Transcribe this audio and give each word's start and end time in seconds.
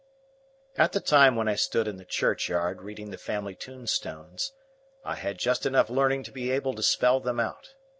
At 0.79 0.93
the 0.93 0.99
time 0.99 1.35
when 1.35 1.47
I 1.47 1.53
stood 1.53 1.87
in 1.87 1.97
the 1.97 2.05
churchyard 2.05 2.81
reading 2.81 3.11
the 3.11 3.19
family 3.19 3.53
tombstones, 3.53 4.51
I 5.05 5.13
had 5.13 5.37
just 5.37 5.63
enough 5.63 5.91
learning 5.91 6.23
to 6.23 6.31
be 6.31 6.49
able 6.49 6.73
to 6.73 6.81
spell 6.81 7.19
them 7.19 7.39
out. 7.39 7.75